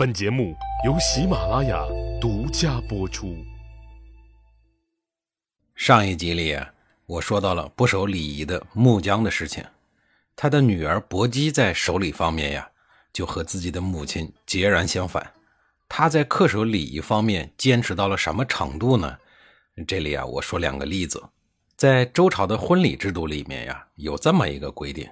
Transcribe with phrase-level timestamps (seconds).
[0.00, 0.56] 本节目
[0.86, 1.86] 由喜马拉雅
[2.18, 3.36] 独家播出。
[5.74, 6.72] 上一集里啊，
[7.04, 9.62] 我说到了不守礼仪的穆姜的事情。
[10.34, 12.70] 他的女儿薄姬在守礼方面呀，
[13.12, 15.34] 就和自己的母亲截然相反。
[15.86, 19.18] 他在恪守礼仪方面坚持到了什么程度呢？
[19.86, 21.22] 这里啊，我说两个例子。
[21.76, 25.06] 在周朝的婚礼制度里面呀，有这么一个规定，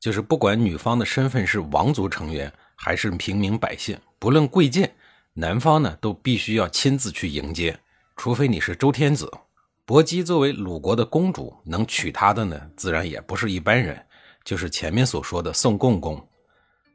[0.00, 4.94] 就是不管女方的身份是王族成员还是平民百姓，不论贵贱，
[5.34, 7.78] 男方呢都必须要亲自去迎接，
[8.16, 9.30] 除非你是周天子。
[9.84, 14.04] 薄姬作为鲁国的公主，能娶她的呢，自然也不是一般人，
[14.44, 16.28] 就是前面所说的宋共公。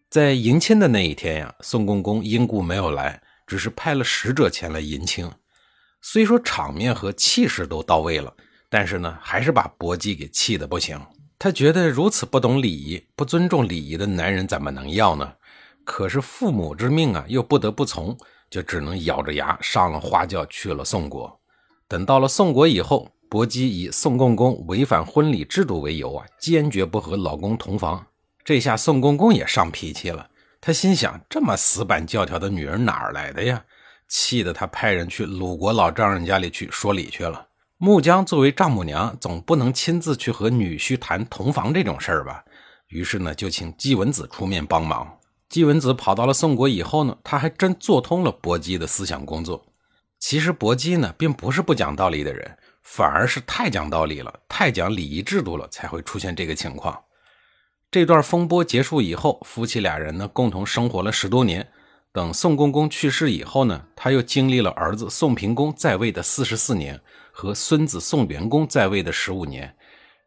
[0.10, 5.30] 在迎亲的那一天呀，宋共公因故没有来，只是派了使者前来迎亲。
[6.02, 8.34] 虽说场面和气势都到位了。
[8.76, 11.00] 但是呢，还是把薄姬给气得不行。
[11.44, 15.34] 他觉得如此不懂礼仪、不尊重礼仪的男人怎么能要呢？
[15.84, 18.18] 可是父母之命啊，又不得不从，
[18.50, 21.38] 就只能咬着牙上了花轿去了宋国。
[21.86, 28.08] 等到了宋国以后，薄姬以宋共公违反婚礼制度为由啊，坚决不和老公同房。
[28.46, 30.30] 这下宋公公也上脾气了，
[30.62, 33.62] 他心想：这么死板教条的女人哪儿来的呀？
[34.08, 37.48] 气得他派人去鲁国老丈人家里去说理去了。
[37.86, 42.46] 穆姜作为丈母娘，总不能亲自去和女婿谈同房这种事儿吧？
[42.88, 45.20] 于是呢，就请季文子出面帮忙。
[45.50, 49.66] 季文子跑到了宋国以后呢，他还真做通了薄姬的思想工作。
[50.18, 56.98] 其实薄姬呢，并不是不讲道理的人，反而是太讲道理了，太讲礼仪制度了，才会出现这个情况。
[57.92, 61.68] 这段风波结束以后，夫妻俩人呢，共同生活了十多年。
[62.14, 69.76] 等宋公公去世以后呢，他又经历了儿子宋平公在位的四十四年和孙子宋元公在位的十五年，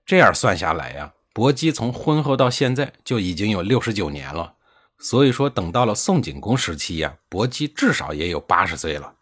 [0.05, 4.55] 这样算下来呀，薄姬从婚后到现在就已经有六十九年了。
[4.99, 9.15] 所以说，等到了宋景公时期呀，薄姬至少也有八十岁了。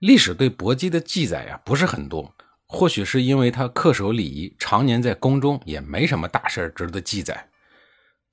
[0.00, 2.34] 历史对薄姬的记载呀不是很多，
[2.66, 7.50] 或许是因为他恪守礼仪，常年在宫中，也没什么大事值得记载。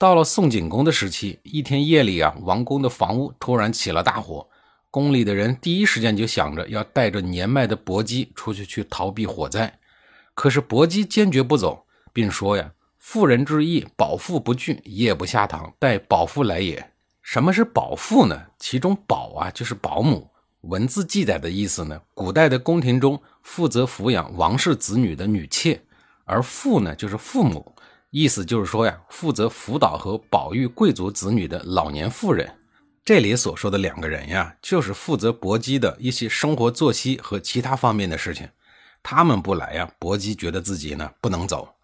[0.01, 4.49] 到了宋景公的时期，一天夜里啊，王宫的房屋突然起了大火，
[4.89, 9.71] 宫里的人第一时间就想着要带着年迈的薄姬出去去逃避火灾。
[10.33, 16.91] 可是薄姬坚决不走，并说呀：“妇人之义，保妇不惧，夜不下堂，待保妇来也。”
[17.21, 18.47] 什么是保妇呢？
[18.57, 20.27] 其中保啊就是保姆。
[20.61, 25.79] 文字记载的意思呢，古代的宫廷中负责抚养王室子女的女妾，
[26.25, 27.70] 而妇呢就是父母。
[28.11, 32.57] 意思就是说呀，负责辅导和保育贵族子女的老年妇人。
[33.05, 38.47] 这里所说的两个人呀，就是负责搏击的一些生活作息和其他方面的事情。
[39.01, 41.75] 他们不来呀，搏击觉得自己呢不能走。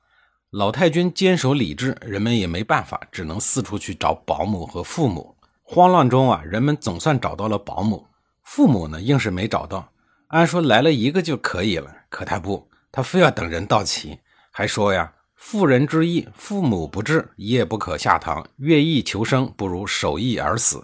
[0.50, 5.36] 老太君坚守理智，人们也没办法，只能四处去找保姆和父母。
[5.64, 8.06] 慌乱中啊，人们总算找到了保姆，
[8.44, 9.90] 父母呢硬是没找到。
[10.28, 14.20] 按说来了一个就可以了，可他不，他非要等人到齐，
[14.52, 15.14] 还说呀。
[15.38, 18.46] 妇人之义，父母不治，夜不可下堂。
[18.58, 20.84] 乐意求生，不如守义而死。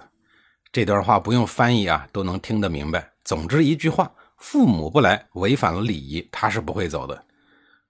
[0.72, 3.12] 这段话不用翻译啊，都能听得明白。
[3.26, 7.26] 总之一句话，父母不来，违反了礼仪，他是不会走的。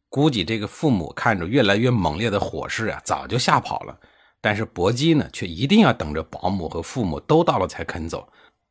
[0.10, 3.96] 估计这个父母看着越来越猛烈的火势啊，早就吓跑了。
[4.42, 8.28] 但是薄姬呢，却一定要等着保姆和父母都到了才肯走。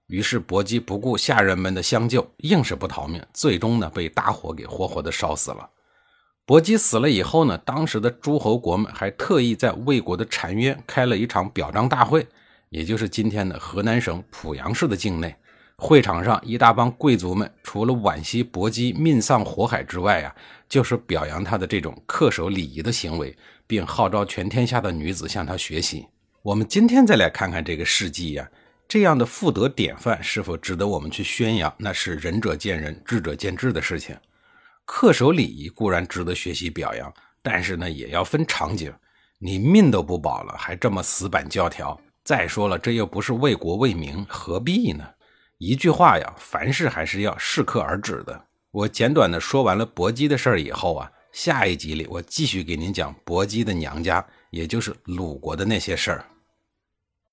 [0.09, 5.69] 于是薄姬不顾下人们的相救，硬是不逃命，最终呢，被大火给活活的烧死了。
[6.45, 12.27] 薄姬死了以后呢，当时的诸侯国们还特意在魏国的澶渊开了一场表彰大会，
[12.69, 15.35] 也就是今天的河南省濮阳市的境内。
[15.77, 20.35] 会场上一大帮贵族们，除了惋惜薄姬命丧火海之外啊，
[20.69, 23.37] 就是表扬他的这种恪守礼仪的行为，
[23.67, 26.07] 并号召全天下的女子向他学习。
[26.43, 28.49] 我们今天再来看看这个事迹呀，
[28.87, 31.73] 这样的妇德典范是否值得我们去宣扬？
[31.79, 34.17] 那是仁者见仁，智者见智的事情。
[34.87, 37.13] 恪守礼仪固然值得学习表扬，
[37.43, 38.93] 但是呢，也要分场景。
[39.39, 42.01] 你命都不保了，还这么死板教条。
[42.25, 45.05] 再说了，这又不是为国为民，何必呢？
[45.59, 48.45] 一句话呀，凡事还是要适可而止的。
[48.71, 56.25] 我简短的说完了薄姬的事儿以后啊，下一集里我继续给您讲薄姬的娘家，也就是鲁国的那些事儿。